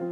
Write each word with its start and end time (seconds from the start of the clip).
Hello 0.00 0.08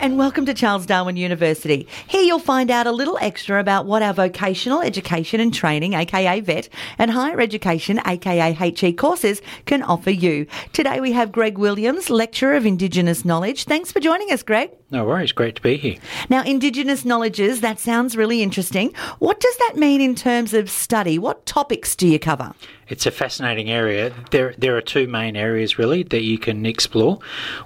and 0.00 0.16
welcome 0.16 0.46
to 0.46 0.54
Charles 0.54 0.86
Darwin 0.86 1.16
University. 1.16 1.86
Here 2.08 2.22
you'll 2.22 2.38
find 2.38 2.70
out 2.70 2.86
a 2.86 2.92
little 2.92 3.18
extra 3.20 3.60
about 3.60 3.84
what 3.84 4.00
our 4.00 4.14
vocational 4.14 4.80
education 4.80 5.40
and 5.40 5.52
training, 5.52 5.92
aka 5.92 6.40
VET, 6.40 6.70
and 6.96 7.10
higher 7.10 7.42
education, 7.42 8.00
aka 8.06 8.52
HE 8.52 8.94
courses 8.94 9.42
can 9.66 9.82
offer 9.82 10.10
you. 10.10 10.46
Today 10.72 11.00
we 11.00 11.12
have 11.12 11.30
Greg 11.30 11.58
Williams, 11.58 12.08
Lecturer 12.08 12.54
of 12.54 12.64
Indigenous 12.64 13.26
Knowledge. 13.26 13.64
Thanks 13.64 13.92
for 13.92 14.00
joining 14.00 14.32
us, 14.32 14.42
Greg. 14.42 14.70
No 14.92 15.06
worries, 15.06 15.32
great 15.32 15.56
to 15.56 15.62
be 15.62 15.78
here. 15.78 15.96
Now, 16.28 16.42
Indigenous 16.42 17.02
knowledges, 17.02 17.62
that 17.62 17.80
sounds 17.80 18.14
really 18.14 18.42
interesting. 18.42 18.92
What 19.20 19.40
does 19.40 19.56
that 19.56 19.76
mean 19.76 20.02
in 20.02 20.14
terms 20.14 20.52
of 20.52 20.68
study? 20.68 21.18
What 21.18 21.46
topics 21.46 21.96
do 21.96 22.06
you 22.06 22.18
cover? 22.18 22.52
It's 22.88 23.06
a 23.06 23.10
fascinating 23.10 23.70
area. 23.70 24.12
There, 24.32 24.54
there 24.58 24.76
are 24.76 24.82
two 24.82 25.06
main 25.06 25.34
areas 25.34 25.78
really 25.78 26.02
that 26.02 26.24
you 26.24 26.36
can 26.36 26.66
explore. 26.66 27.20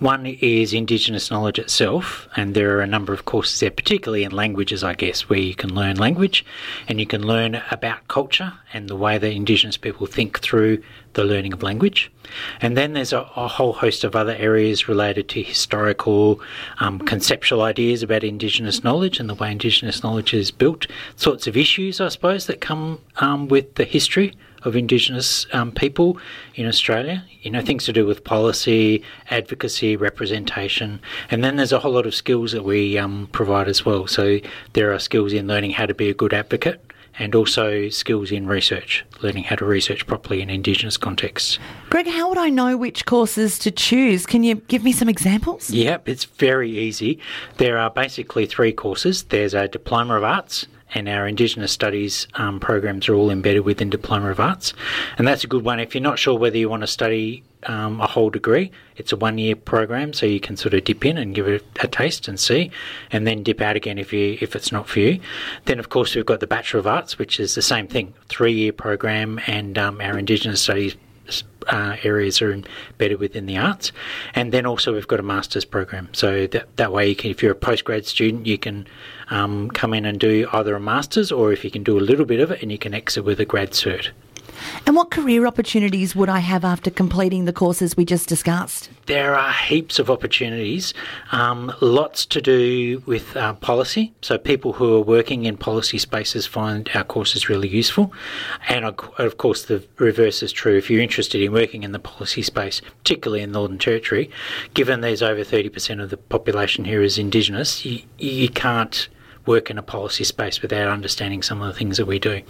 One 0.00 0.26
is 0.26 0.74
Indigenous 0.74 1.30
knowledge 1.30 1.60
itself, 1.60 2.26
and 2.34 2.54
there 2.54 2.76
are 2.76 2.80
a 2.80 2.88
number 2.88 3.12
of 3.12 3.24
courses 3.24 3.60
there, 3.60 3.70
particularly 3.70 4.24
in 4.24 4.32
languages, 4.32 4.82
I 4.82 4.94
guess, 4.94 5.28
where 5.28 5.38
you 5.38 5.54
can 5.54 5.76
learn 5.76 5.98
language 5.98 6.44
and 6.88 6.98
you 6.98 7.06
can 7.06 7.24
learn 7.24 7.62
about 7.70 8.08
culture 8.08 8.52
and 8.72 8.88
the 8.88 8.96
way 8.96 9.16
that 9.16 9.30
Indigenous 9.32 9.76
people 9.76 10.08
think 10.08 10.40
through 10.40 10.82
the 11.12 11.24
learning 11.24 11.52
of 11.52 11.62
language. 11.62 12.10
And 12.60 12.76
then 12.76 12.94
there's 12.94 13.12
a, 13.12 13.20
a 13.36 13.46
whole 13.46 13.74
host 13.74 14.02
of 14.02 14.16
other 14.16 14.34
areas 14.34 14.88
related 14.88 15.28
to 15.30 15.42
historical, 15.42 16.40
um, 16.80 16.98
conceptual 17.12 17.60
ideas 17.60 18.02
about 18.02 18.24
Indigenous 18.24 18.82
knowledge 18.82 19.20
and 19.20 19.28
the 19.28 19.34
way 19.34 19.52
Indigenous 19.52 20.02
knowledge 20.02 20.32
is 20.32 20.50
built, 20.50 20.86
sorts 21.14 21.46
of 21.46 21.58
issues, 21.58 22.00
I 22.00 22.08
suppose, 22.08 22.46
that 22.46 22.62
come 22.62 23.00
um, 23.16 23.48
with 23.48 23.74
the 23.74 23.84
history 23.84 24.32
of 24.62 24.74
Indigenous 24.76 25.44
um, 25.52 25.72
people 25.72 26.16
in 26.54 26.66
Australia. 26.66 27.22
You 27.42 27.50
know, 27.50 27.60
things 27.60 27.84
to 27.84 27.92
do 27.92 28.06
with 28.06 28.24
policy, 28.24 29.02
advocacy, 29.28 29.94
representation, 29.94 31.02
and 31.30 31.44
then 31.44 31.56
there's 31.56 31.72
a 31.72 31.80
whole 31.80 31.92
lot 31.92 32.06
of 32.06 32.14
skills 32.14 32.52
that 32.52 32.64
we 32.64 32.96
um, 32.96 33.28
provide 33.30 33.68
as 33.68 33.84
well. 33.84 34.06
So 34.06 34.38
there 34.72 34.90
are 34.94 34.98
skills 34.98 35.34
in 35.34 35.46
learning 35.46 35.72
how 35.72 35.84
to 35.84 35.92
be 35.92 36.08
a 36.08 36.14
good 36.14 36.32
advocate. 36.32 36.80
And 37.18 37.34
also 37.34 37.88
skills 37.90 38.32
in 38.32 38.46
research, 38.46 39.04
learning 39.20 39.44
how 39.44 39.56
to 39.56 39.64
research 39.64 40.06
properly 40.06 40.40
in 40.40 40.48
Indigenous 40.48 40.96
contexts. 40.96 41.58
Greg, 41.90 42.06
how 42.06 42.28
would 42.28 42.38
I 42.38 42.48
know 42.48 42.76
which 42.76 43.04
courses 43.04 43.58
to 43.60 43.70
choose? 43.70 44.24
Can 44.24 44.42
you 44.44 44.56
give 44.56 44.82
me 44.82 44.92
some 44.92 45.08
examples? 45.08 45.70
Yep, 45.70 46.08
it's 46.08 46.24
very 46.24 46.70
easy. 46.70 47.18
There 47.58 47.78
are 47.78 47.90
basically 47.90 48.46
three 48.46 48.72
courses 48.72 49.24
there's 49.24 49.54
a 49.54 49.68
Diploma 49.68 50.16
of 50.16 50.24
Arts, 50.24 50.66
and 50.94 51.08
our 51.08 51.26
Indigenous 51.26 51.72
Studies 51.72 52.26
um, 52.34 52.60
programs 52.60 53.08
are 53.08 53.14
all 53.14 53.30
embedded 53.30 53.64
within 53.64 53.90
Diploma 53.90 54.30
of 54.30 54.40
Arts. 54.40 54.74
And 55.18 55.26
that's 55.26 55.44
a 55.44 55.46
good 55.46 55.64
one. 55.64 55.80
If 55.80 55.94
you're 55.94 56.02
not 56.02 56.18
sure 56.18 56.38
whether 56.38 56.56
you 56.56 56.68
want 56.68 56.82
to 56.82 56.86
study 56.86 57.42
um, 57.64 58.00
a 58.00 58.06
whole 58.06 58.30
degree, 58.30 58.70
it's 58.96 59.12
a 59.12 59.16
one 59.16 59.38
year 59.38 59.56
program, 59.56 60.12
so 60.12 60.26
you 60.26 60.40
can 60.40 60.56
sort 60.56 60.74
of 60.74 60.84
dip 60.84 61.04
in 61.04 61.16
and 61.16 61.34
give 61.34 61.48
it 61.48 61.64
a 61.80 61.88
taste 61.88 62.28
and 62.28 62.38
see, 62.38 62.70
and 63.10 63.26
then 63.26 63.42
dip 63.42 63.60
out 63.60 63.76
again 63.76 63.98
if 63.98 64.12
you 64.12 64.36
if 64.40 64.54
it's 64.56 64.72
not 64.72 64.88
for 64.88 65.00
you. 65.00 65.20
Then, 65.64 65.78
of 65.78 65.88
course, 65.88 66.14
we've 66.14 66.26
got 66.26 66.40
the 66.40 66.46
Bachelor 66.46 66.80
of 66.80 66.86
Arts, 66.86 67.18
which 67.18 67.38
is 67.40 67.54
the 67.54 67.62
same 67.62 67.86
thing, 67.86 68.14
three 68.28 68.52
year 68.52 68.72
program, 68.72 69.40
and 69.46 69.78
um, 69.78 70.00
our 70.00 70.18
Indigenous 70.18 70.62
Studies 70.62 70.96
uh, 71.68 71.96
areas 72.02 72.42
are 72.42 72.52
embedded 72.52 73.18
within 73.18 73.46
the 73.46 73.56
arts. 73.56 73.92
And 74.34 74.52
then 74.52 74.66
also 74.66 74.94
we've 74.94 75.08
got 75.08 75.20
a 75.20 75.22
master's 75.22 75.64
program. 75.64 76.08
So 76.12 76.46
that, 76.48 76.76
that 76.76 76.92
way, 76.92 77.08
you 77.08 77.16
can, 77.16 77.30
if 77.30 77.42
you're 77.42 77.52
a 77.52 77.56
postgrad 77.56 78.04
student, 78.04 78.46
you 78.46 78.58
can 78.58 78.86
um, 79.30 79.70
come 79.70 79.94
in 79.94 80.04
and 80.04 80.18
do 80.18 80.48
either 80.52 80.74
a 80.74 80.80
master's 80.80 81.32
or 81.32 81.52
if 81.52 81.64
you 81.64 81.70
can 81.70 81.82
do 81.82 81.98
a 81.98 82.00
little 82.00 82.26
bit 82.26 82.40
of 82.40 82.50
it 82.50 82.62
and 82.62 82.70
you 82.70 82.78
can 82.78 82.94
exit 82.94 83.24
with 83.24 83.40
a 83.40 83.44
grad 83.44 83.70
cert. 83.70 84.10
And 84.86 84.96
what 84.96 85.10
career 85.10 85.46
opportunities 85.46 86.16
would 86.16 86.28
I 86.28 86.40
have 86.40 86.64
after 86.64 86.90
completing 86.90 87.44
the 87.44 87.52
courses 87.52 87.96
we 87.96 88.04
just 88.04 88.28
discussed? 88.28 88.90
There 89.06 89.34
are 89.34 89.52
heaps 89.52 89.98
of 89.98 90.10
opportunities, 90.10 90.94
um, 91.32 91.72
lots 91.80 92.24
to 92.26 92.40
do 92.40 93.02
with 93.06 93.36
uh, 93.36 93.54
policy. 93.54 94.12
So, 94.22 94.38
people 94.38 94.74
who 94.74 94.96
are 94.96 95.00
working 95.00 95.44
in 95.44 95.56
policy 95.56 95.98
spaces 95.98 96.46
find 96.46 96.88
our 96.94 97.04
courses 97.04 97.48
really 97.48 97.68
useful. 97.68 98.12
And 98.68 98.84
of 98.84 99.38
course, 99.38 99.64
the 99.64 99.84
reverse 99.98 100.42
is 100.42 100.52
true. 100.52 100.76
If 100.76 100.90
you're 100.90 101.00
interested 101.00 101.42
in 101.42 101.52
working 101.52 101.82
in 101.82 101.92
the 101.92 101.98
policy 101.98 102.42
space, 102.42 102.80
particularly 102.98 103.42
in 103.42 103.52
Northern 103.52 103.78
Territory, 103.78 104.30
given 104.74 105.00
there's 105.00 105.22
over 105.22 105.42
30% 105.42 106.02
of 106.02 106.10
the 106.10 106.16
population 106.16 106.84
here 106.84 107.02
is 107.02 107.18
Indigenous, 107.18 107.84
you, 107.84 108.02
you 108.18 108.48
can't 108.48 109.08
work 109.46 109.70
in 109.70 109.78
a 109.78 109.82
policy 109.82 110.24
space 110.24 110.62
without 110.62 110.88
understanding 110.88 111.42
some 111.42 111.60
of 111.60 111.66
the 111.66 111.78
things 111.78 111.96
that 111.96 112.06
we 112.06 112.18
do. 112.18 112.42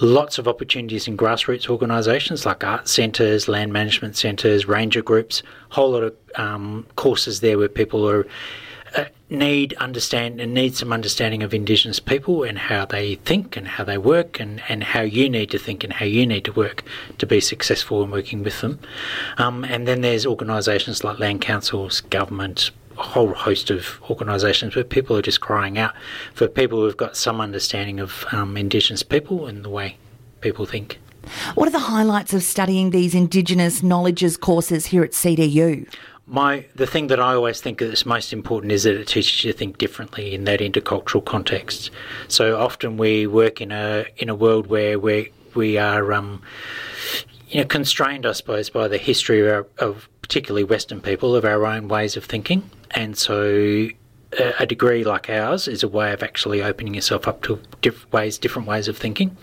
Lots 0.00 0.38
of 0.38 0.46
opportunities 0.46 1.08
in 1.08 1.16
grassroots 1.16 1.68
organisations 1.68 2.44
like 2.46 2.64
art 2.64 2.88
centres, 2.88 3.48
land 3.48 3.72
management 3.72 4.16
centres, 4.16 4.66
ranger 4.66 5.02
groups, 5.02 5.42
whole 5.70 5.92
lot 5.92 6.02
of 6.02 6.16
um, 6.36 6.86
courses 6.96 7.40
there 7.40 7.58
where 7.58 7.68
people 7.68 8.08
are 8.08 8.26
uh, 8.96 9.04
need 9.30 9.74
understand 9.74 10.40
and 10.40 10.54
need 10.54 10.74
some 10.74 10.92
understanding 10.92 11.42
of 11.42 11.52
Indigenous 11.52 12.00
people 12.00 12.42
and 12.42 12.58
how 12.58 12.86
they 12.86 13.16
think 13.16 13.56
and 13.56 13.68
how 13.68 13.84
they 13.84 13.98
work 13.98 14.40
and, 14.40 14.62
and 14.68 14.82
how 14.82 15.02
you 15.02 15.28
need 15.28 15.50
to 15.50 15.58
think 15.58 15.84
and 15.84 15.92
how 15.92 16.06
you 16.06 16.26
need 16.26 16.44
to 16.44 16.52
work 16.52 16.82
to 17.18 17.26
be 17.26 17.40
successful 17.40 18.02
in 18.02 18.10
working 18.10 18.42
with 18.42 18.60
them. 18.62 18.78
Um, 19.36 19.64
and 19.64 19.86
then 19.86 20.00
there's 20.00 20.24
organisations 20.24 21.04
like 21.04 21.18
land 21.18 21.42
councils, 21.42 22.00
government, 22.00 22.70
a 22.98 23.02
whole 23.02 23.32
host 23.32 23.70
of 23.70 24.00
organisations 24.10 24.74
where 24.74 24.84
people 24.84 25.16
are 25.16 25.22
just 25.22 25.40
crying 25.40 25.78
out 25.78 25.94
for 26.34 26.48
people 26.48 26.80
who've 26.80 26.96
got 26.96 27.16
some 27.16 27.40
understanding 27.40 28.00
of 28.00 28.26
um, 28.32 28.56
Indigenous 28.56 29.02
people 29.02 29.46
and 29.46 29.64
the 29.64 29.70
way 29.70 29.96
people 30.40 30.66
think. 30.66 30.98
What 31.54 31.68
are 31.68 31.72
the 31.72 31.78
highlights 31.78 32.32
of 32.32 32.42
studying 32.42 32.90
these 32.90 33.14
Indigenous 33.14 33.82
knowledges 33.82 34.36
courses 34.36 34.86
here 34.86 35.04
at 35.04 35.12
CDU? 35.12 35.92
My 36.26 36.66
the 36.74 36.86
thing 36.86 37.06
that 37.06 37.20
I 37.20 37.34
always 37.34 37.60
think 37.60 37.80
is 37.80 38.04
most 38.04 38.34
important 38.34 38.70
is 38.72 38.82
that 38.82 38.94
it 39.00 39.08
teaches 39.08 39.44
you 39.44 39.52
to 39.52 39.58
think 39.58 39.78
differently 39.78 40.34
in 40.34 40.44
that 40.44 40.60
intercultural 40.60 41.24
context. 41.24 41.90
So 42.28 42.58
often 42.58 42.98
we 42.98 43.26
work 43.26 43.62
in 43.62 43.72
a 43.72 44.04
in 44.18 44.28
a 44.28 44.34
world 44.34 44.66
where 44.66 44.98
we 44.98 45.32
we 45.54 45.78
are 45.78 46.12
um, 46.12 46.42
you 47.48 47.60
know 47.60 47.66
constrained, 47.66 48.26
I 48.26 48.32
suppose, 48.32 48.68
by 48.68 48.88
the 48.88 48.98
history 48.98 49.48
of, 49.48 49.66
of 49.78 50.08
particularly 50.28 50.64
Western 50.64 51.00
people 51.00 51.34
of 51.34 51.44
our 51.44 51.64
own 51.66 51.88
ways 51.88 52.16
of 52.16 52.24
thinking. 52.24 52.70
And 52.90 53.16
so 53.16 53.88
a 54.58 54.66
degree 54.66 55.04
like 55.04 55.30
ours 55.30 55.66
is 55.66 55.82
a 55.82 55.88
way 55.88 56.12
of 56.12 56.22
actually 56.22 56.62
opening 56.62 56.94
yourself 56.94 57.26
up 57.26 57.40
to 57.42 57.58
different 57.80 58.12
ways, 58.12 58.36
different 58.36 58.68
ways 58.68 58.86
of 58.86 58.96
thinking. 58.96 59.34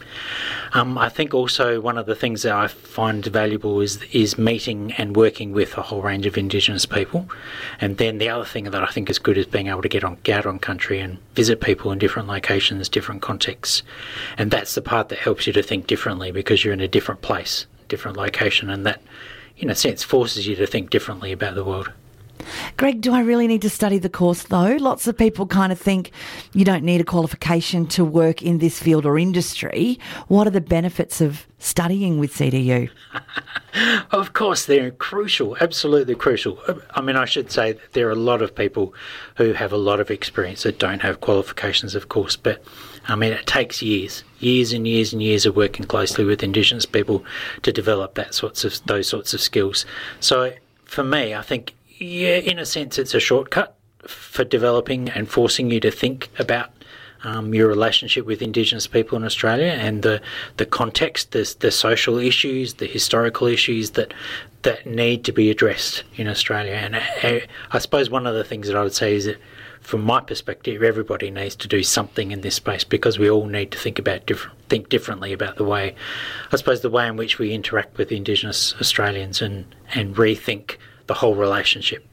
Um, 0.73 0.97
I 0.97 1.09
think 1.09 1.34
also 1.34 1.81
one 1.81 1.97
of 1.97 2.06
the 2.06 2.13
things 2.13 2.44
that 2.44 2.53
I 2.53 2.68
find 2.68 3.25
valuable 3.25 3.81
is 3.81 4.01
is 4.12 4.38
meeting 4.38 4.94
and 4.94 5.16
working 5.16 5.53
with 5.53 5.75
a 5.75 5.81
whole 5.81 6.03
range 6.03 6.28
of 6.28 6.38
Indigenous 6.38 6.85
people, 6.85 7.28
and 7.81 7.97
then 7.97 8.19
the 8.19 8.29
other 8.29 8.46
thing 8.46 8.66
that 8.66 8.84
I 8.84 8.88
think 8.88 9.09
is 9.09 9.17
good 9.17 9.40
is 9.40 9.47
being 9.47 9.67
able 9.67 9.81
to 9.81 9.90
get 9.90 10.03
on 10.03 10.17
get 10.22 10.46
on 10.46 10.59
country 10.59 11.00
and 11.00 11.17
visit 11.34 11.62
people 11.62 11.91
in 11.91 11.97
different 11.97 12.28
locations, 12.28 12.88
different 12.88 13.23
contexts, 13.23 13.81
and 14.38 14.52
that's 14.52 14.75
the 14.75 14.84
part 14.84 15.09
that 15.09 15.17
helps 15.17 15.47
you 15.47 15.53
to 15.53 15.63
think 15.63 15.88
differently 15.88 16.31
because 16.31 16.63
you're 16.63 16.73
in 16.73 16.81
a 16.81 16.88
different 16.88 17.23
place, 17.23 17.66
different 17.88 18.17
location, 18.17 18.69
and 18.69 18.85
that, 18.85 19.02
in 19.57 19.69
a 19.69 19.75
sense, 19.75 20.03
forces 20.03 20.47
you 20.47 20.55
to 20.55 20.67
think 20.67 20.89
differently 20.89 21.31
about 21.31 21.55
the 21.55 21.63
world. 21.63 21.91
Greg, 22.78 23.01
do 23.01 23.13
I 23.13 23.22
really 23.22 23.47
need 23.47 23.62
to 23.62 23.69
study 23.69 23.97
the 23.97 24.09
course 24.09 24.44
though? 24.44 24.75
Lots 24.79 25.07
of 25.07 25.18
people 25.18 25.47
kind 25.47 25.72
of 25.72 25.79
think 25.79 26.12
you 26.53 26.66
don't 26.66 26.84
need 26.84 27.01
a 27.01 27.06
qualification 27.06 27.88
to 27.88 28.03
work 28.03 28.41
in 28.41 28.57
this 28.57 28.79
field 28.79 29.06
or 29.06 29.18
industry. 29.18 30.00
What 30.28 30.47
are 30.47 30.51
the 30.51 30.62
benefits 30.62 31.22
of 31.22 31.47
studying 31.59 32.19
with 32.19 32.34
CDU? 32.34 32.90
of 34.12 34.34
course, 34.34 34.66
they're 34.66 34.91
crucial, 34.91 35.57
absolutely 35.59 36.16
crucial. 36.16 36.59
I 36.91 37.01
mean, 37.01 37.16
I 37.16 37.25
should 37.25 37.51
say 37.51 37.73
that 37.73 37.94
there 37.94 38.07
are 38.07 38.12
a 38.12 38.16
lot 38.16 38.41
of 38.41 38.53
people 38.53 38.94
who 39.35 39.53
have 39.53 39.72
a 39.72 39.78
lot 39.78 40.00
of 40.00 40.12
experience 40.12 40.63
that 40.63 40.79
don't 40.79 41.02
have 41.02 41.22
qualifications, 41.22 41.96
of 41.96 42.09
course, 42.09 42.35
but 42.35 42.63
I 43.08 43.16
mean, 43.16 43.34
it 43.34 43.46
takes 43.46 43.81
years, 43.81 44.23
years 44.40 44.73
and 44.73 44.88
years 44.88 45.14
and 45.14 45.22
years 45.22 45.46
of 45.46 45.55
working 45.55 45.85
closely 45.85 46.26
with 46.26 46.43
Indigenous 46.43 46.85
people 46.85 47.23
to 47.61 47.72
develop 47.72 48.16
that 48.16 48.34
sorts 48.34 48.66
of 48.66 48.84
those 48.85 49.08
sorts 49.08 49.34
of 49.34 49.41
skills. 49.41 49.85
So, 50.20 50.53
for 50.85 51.03
me, 51.03 51.34
I 51.34 51.41
think 51.41 51.73
yeah, 51.97 52.37
in 52.37 52.59
a 52.59 52.65
sense, 52.65 52.97
it's 52.97 53.13
a 53.13 53.19
shortcut 53.19 53.75
for 54.07 54.43
developing 54.43 55.09
and 55.09 55.29
forcing 55.29 55.71
you 55.71 55.79
to 55.79 55.91
think 55.91 56.29
about 56.37 56.71
um, 57.23 57.53
your 57.53 57.67
relationship 57.67 58.25
with 58.25 58.41
Indigenous 58.41 58.85
people 58.85 59.17
in 59.17 59.23
Australia 59.23 59.71
and 59.71 60.03
the 60.03 60.21
the 60.57 60.65
context, 60.65 61.31
the 61.31 61.55
the 61.59 61.71
social 61.71 62.19
issues, 62.19 62.75
the 62.75 62.85
historical 62.85 63.47
issues 63.47 63.91
that 63.91 64.13
that 64.61 64.85
need 64.85 65.23
to 65.25 65.31
be 65.31 65.49
addressed 65.49 66.03
in 66.15 66.27
Australia. 66.27 66.73
And 66.73 66.95
I, 66.95 66.99
uh, 67.23 67.39
I 67.71 67.79
suppose 67.79 68.09
one 68.09 68.27
of 68.27 68.35
the 68.35 68.43
things 68.43 68.67
that 68.67 68.75
I 68.75 68.83
would 68.83 68.93
say 68.93 69.15
is 69.15 69.25
that, 69.25 69.37
from 69.81 70.01
my 70.01 70.19
perspective, 70.21 70.83
everybody 70.83 71.29
needs 71.31 71.55
to 71.57 71.67
do 71.67 71.83
something 71.83 72.31
in 72.31 72.41
this 72.41 72.55
space 72.55 72.83
because 72.83 73.17
we 73.17 73.29
all 73.29 73.45
need 73.45 73.71
to 73.71 73.77
think 73.77 73.97
about 73.97 74.25
different 74.25 74.57
think 74.69 74.89
differently 74.89 75.33
about 75.33 75.55
the 75.55 75.63
way, 75.63 75.95
I 76.51 76.55
suppose, 76.57 76.81
the 76.81 76.89
way 76.89 77.07
in 77.07 77.15
which 77.15 77.39
we 77.39 77.53
interact 77.53 77.97
with 77.97 78.11
Indigenous 78.11 78.75
Australians 78.79 79.41
and 79.41 79.65
and 79.95 80.15
rethink 80.15 80.77
the 81.07 81.16
whole 81.16 81.35
relationship. 81.35 82.05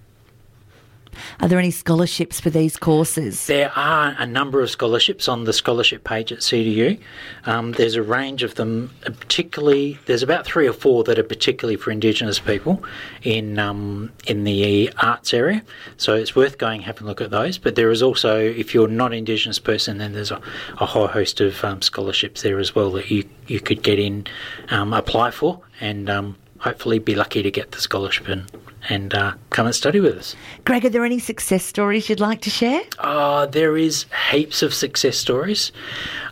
Are 1.40 1.48
there 1.48 1.58
any 1.58 1.70
scholarships 1.70 2.40
for 2.40 2.50
these 2.50 2.76
courses? 2.76 3.46
There 3.46 3.72
are 3.76 4.14
a 4.18 4.26
number 4.26 4.60
of 4.60 4.70
scholarships 4.70 5.28
on 5.28 5.44
the 5.44 5.52
scholarship 5.52 6.04
page 6.04 6.32
at 6.32 6.38
CDU. 6.38 6.98
Um, 7.44 7.72
there's 7.72 7.96
a 7.96 8.02
range 8.02 8.42
of 8.42 8.54
them, 8.54 8.90
uh, 9.06 9.10
particularly, 9.10 9.98
there's 10.06 10.22
about 10.22 10.46
three 10.46 10.66
or 10.66 10.72
four 10.72 11.04
that 11.04 11.18
are 11.18 11.24
particularly 11.24 11.76
for 11.76 11.90
Indigenous 11.90 12.38
people 12.38 12.82
in, 13.22 13.58
um, 13.58 14.12
in 14.26 14.44
the 14.44 14.92
arts 15.02 15.34
area. 15.34 15.62
So 15.96 16.14
it's 16.14 16.34
worth 16.34 16.58
going 16.58 16.82
having 16.82 17.04
a 17.04 17.06
look 17.06 17.20
at 17.20 17.30
those. 17.30 17.58
But 17.58 17.74
there 17.74 17.90
is 17.90 18.02
also, 18.02 18.38
if 18.38 18.74
you're 18.74 18.88
not 18.88 19.12
Indigenous 19.12 19.58
person, 19.58 19.98
then 19.98 20.12
there's 20.12 20.30
a, 20.30 20.40
a 20.78 20.86
whole 20.86 21.08
host 21.08 21.40
of 21.40 21.62
um, 21.64 21.82
scholarships 21.82 22.42
there 22.42 22.58
as 22.58 22.74
well 22.74 22.90
that 22.92 23.10
you, 23.10 23.28
you 23.46 23.60
could 23.60 23.82
get 23.82 23.98
in, 23.98 24.26
um, 24.68 24.92
apply 24.92 25.30
for, 25.30 25.60
and 25.80 26.08
um, 26.08 26.36
hopefully 26.62 27.00
be 27.00 27.14
lucky 27.16 27.42
to 27.42 27.50
get 27.50 27.72
the 27.72 27.80
scholarship 27.80 28.28
and, 28.28 28.50
and 28.88 29.14
uh, 29.14 29.34
come 29.50 29.66
and 29.66 29.74
study 29.74 29.98
with 29.98 30.16
us. 30.16 30.36
Greg, 30.64 30.84
are 30.84 30.90
there 30.90 31.04
any 31.04 31.18
success 31.18 31.64
stories 31.64 32.08
you'd 32.08 32.20
like 32.20 32.40
to 32.40 32.50
share? 32.50 32.82
Uh, 32.98 33.46
there 33.46 33.76
is 33.76 34.06
heaps 34.30 34.62
of 34.62 34.72
success 34.72 35.18
stories. 35.18 35.72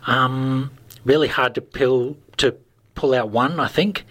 Um, 0.07 0.71
really 1.03 1.27
hard 1.27 1.53
to 1.55 1.61
pull 1.61 2.17
to 2.37 2.55
pull 2.95 3.13
out 3.13 3.29
one. 3.29 3.59
I 3.59 3.67
think 3.67 4.05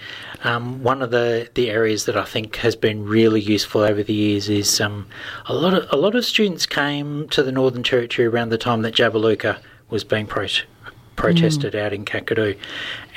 um, 0.45 0.83
one 0.83 1.01
of 1.01 1.11
the, 1.11 1.49
the 1.55 1.71
areas 1.71 2.05
that 2.05 2.17
I 2.17 2.25
think 2.25 2.57
has 2.57 2.77
been 2.77 3.05
really 3.05 3.41
useful 3.41 3.81
over 3.81 4.03
the 4.03 4.13
years 4.13 4.49
is 4.49 4.81
um, 4.81 5.07
a 5.47 5.55
lot 5.55 5.73
of 5.73 5.87
a 5.91 5.97
lot 5.97 6.15
of 6.15 6.25
students 6.25 6.67
came 6.67 7.29
to 7.31 7.43
the 7.43 7.53
Northern 7.53 7.83
Territory 7.83 8.29
around 8.29 8.51
the 8.51 8.59
time 8.59 8.83
that 8.83 8.95
Jabiluka 8.95 9.59
was 9.89 10.05
being 10.05 10.27
pro- 10.27 10.47
protested 11.21 11.75
mm. 11.75 11.81
out 11.81 11.93
in 11.93 12.05
Kakadu, 12.05 12.57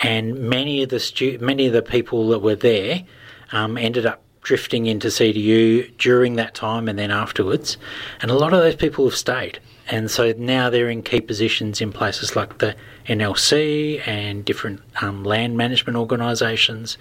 and 0.01 0.37
many 0.37 0.83
of 0.83 0.89
the 0.89 0.99
stu- 0.99 1.37
many 1.39 1.67
of 1.67 1.73
the 1.73 1.81
people 1.81 2.29
that 2.29 2.39
were 2.39 2.55
there 2.55 3.03
um, 3.51 3.77
ended 3.77 4.05
up 4.05 4.21
drifting 4.41 4.87
into 4.87 5.07
CDU 5.07 5.97
during 5.97 6.35
that 6.35 6.53
time 6.53 6.89
and 6.89 6.99
then 6.99 7.11
afterwards, 7.11 7.77
and 8.21 8.29
a 8.29 8.35
lot 8.35 8.53
of 8.53 8.59
those 8.59 8.75
people 8.75 9.05
have 9.05 9.15
stayed. 9.15 9.59
And 9.89 10.09
so 10.09 10.33
now 10.37 10.69
they're 10.69 10.89
in 10.89 11.01
key 11.03 11.21
positions 11.21 11.81
in 11.81 11.91
places 11.91 12.35
like 12.35 12.59
the 12.59 12.75
NLC 13.07 14.05
and 14.07 14.45
different 14.45 14.81
um, 15.01 15.23
land 15.23 15.57
management 15.57 15.97
organisations. 15.97 16.97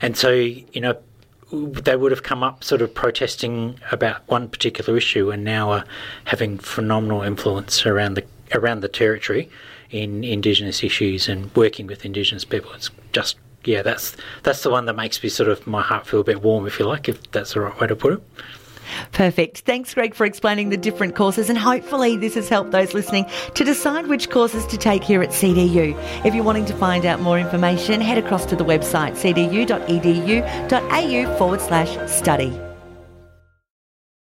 And 0.00 0.16
so, 0.16 0.30
you 0.30 0.80
know, 0.80 0.96
they 1.52 1.94
would 1.94 2.10
have 2.10 2.22
come 2.22 2.42
up 2.42 2.64
sort 2.64 2.80
of 2.80 2.94
protesting 2.94 3.78
about 3.90 4.26
one 4.28 4.48
particular 4.48 4.96
issue 4.96 5.30
and 5.30 5.44
now 5.44 5.70
are 5.70 5.84
having 6.24 6.58
phenomenal 6.58 7.22
influence 7.22 7.84
around 7.84 8.14
the 8.14 8.24
around 8.54 8.80
the 8.80 8.88
territory 8.88 9.50
in 9.92 10.24
Indigenous 10.24 10.82
issues 10.82 11.28
and 11.28 11.54
working 11.54 11.86
with 11.86 12.04
Indigenous 12.04 12.44
people. 12.44 12.72
It's 12.72 12.90
just 13.12 13.36
yeah, 13.64 13.82
that's 13.82 14.16
that's 14.42 14.62
the 14.62 14.70
one 14.70 14.86
that 14.86 14.96
makes 14.96 15.22
me 15.22 15.28
sort 15.28 15.48
of 15.48 15.66
my 15.66 15.82
heart 15.82 16.06
feel 16.06 16.20
a 16.20 16.24
bit 16.24 16.42
warm, 16.42 16.66
if 16.66 16.78
you 16.78 16.86
like, 16.86 17.08
if 17.08 17.30
that's 17.30 17.54
the 17.54 17.60
right 17.60 17.80
way 17.80 17.86
to 17.86 17.96
put 17.96 18.14
it. 18.14 18.22
Perfect. 19.12 19.60
Thanks, 19.60 19.94
Greg, 19.94 20.14
for 20.14 20.26
explaining 20.26 20.70
the 20.70 20.76
different 20.76 21.14
courses, 21.14 21.48
and 21.48 21.58
hopefully, 21.58 22.16
this 22.16 22.34
has 22.34 22.48
helped 22.48 22.72
those 22.72 22.94
listening 22.94 23.26
to 23.54 23.64
decide 23.64 24.06
which 24.06 24.28
courses 24.30 24.66
to 24.66 24.76
take 24.76 25.02
here 25.04 25.22
at 25.22 25.30
CDU. 25.30 25.96
If 26.24 26.34
you're 26.34 26.44
wanting 26.44 26.66
to 26.66 26.74
find 26.74 27.06
out 27.06 27.20
more 27.20 27.38
information, 27.38 28.00
head 28.00 28.18
across 28.18 28.44
to 28.46 28.56
the 28.56 28.64
website 28.64 29.12
cdu.edu.au 29.12 29.78
forward 31.38 31.60
slash 31.60 32.10
study. 32.10 32.61